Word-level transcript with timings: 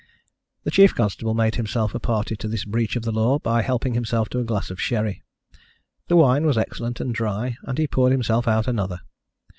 The 0.63 0.71
chief 0.71 0.95
constable 0.95 1.35
made 1.35 1.57
himself 1.61 1.93
a 1.93 1.99
party 1.99 2.35
to 2.37 2.47
this 2.47 2.65
breach 2.65 2.95
of 2.95 3.03
the 3.03 3.11
law 3.11 3.37
by 3.37 3.61
helping 3.61 3.93
himself 3.93 4.29
to 4.29 4.39
a 4.39 4.43
glass 4.43 4.71
of 4.71 4.81
sherry. 4.81 5.21
The 6.07 6.15
wine 6.15 6.43
was 6.43 6.57
excellent 6.57 6.99
and 6.99 7.13
dry, 7.13 7.57
and 7.65 7.77
he 7.77 7.85
poured 7.85 8.11
himself 8.11 8.47
out 8.47 8.67
another. 8.67 9.01